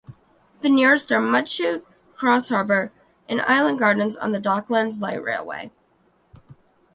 The 0.61 0.69
nearest 0.69 1.11
are 1.11 1.19
Mudchute, 1.21 1.85
Crossharbour 2.17 2.89
and 3.29 3.39
Island 3.43 3.77
Gardens 3.77 4.15
on 4.15 4.31
the 4.31 4.39
Docklands 4.41 4.99
Light 4.99 5.21
Railway. 5.23 5.69